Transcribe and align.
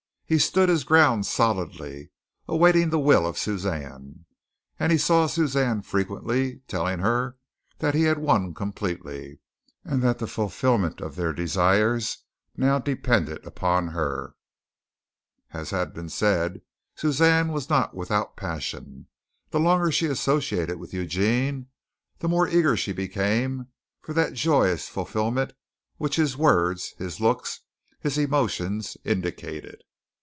He 0.25 0.39
stood 0.39 0.69
his 0.69 0.85
ground 0.85 1.25
solidly, 1.25 2.09
awaiting 2.47 2.89
the 2.89 2.97
will 2.99 3.27
of 3.27 3.37
Suzanne, 3.37 4.23
and 4.79 4.89
he 4.89 4.97
saw 4.97 5.27
Suzanne 5.27 5.81
frequently, 5.81 6.59
telling 6.69 6.99
her 6.99 7.35
that 7.79 7.93
he 7.93 8.03
had 8.03 8.17
won 8.17 8.53
completely, 8.53 9.41
and 9.83 10.01
that 10.03 10.19
the 10.19 10.27
fulfilment 10.27 11.01
of 11.01 11.17
their 11.17 11.33
desires 11.33 12.19
now 12.55 12.79
depended 12.79 13.45
upon 13.45 13.89
her. 13.89 14.35
As 15.51 15.71
has 15.71 15.89
been 15.89 16.07
said, 16.07 16.61
Suzanne 16.95 17.51
was 17.51 17.69
not 17.69 17.93
without 17.93 18.37
passion. 18.37 19.07
The 19.49 19.59
longer 19.59 19.91
she 19.91 20.05
associated 20.05 20.79
with 20.79 20.93
Eugene, 20.93 21.67
the 22.19 22.29
more 22.29 22.47
eager 22.47 22.77
she 22.77 22.93
became 22.93 23.67
for 23.99 24.13
that 24.13 24.31
joyous 24.31 24.87
fulfilment 24.87 25.51
which 25.97 26.15
his 26.15 26.37
words, 26.37 26.93
his 26.97 27.19
looks, 27.19 27.59
his 27.99 28.17
emotions 28.17 28.95
indicated. 29.03 29.81